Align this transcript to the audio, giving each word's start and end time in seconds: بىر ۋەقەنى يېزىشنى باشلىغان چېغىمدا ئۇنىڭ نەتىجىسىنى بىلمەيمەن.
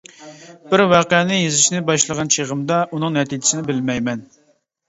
بىر 0.71 0.81
ۋەقەنى 0.93 1.37
يېزىشنى 1.41 1.83
باشلىغان 1.91 2.31
چېغىمدا 2.37 2.81
ئۇنىڭ 2.93 3.15
نەتىجىسىنى 3.19 3.67
بىلمەيمەن. 3.71 4.29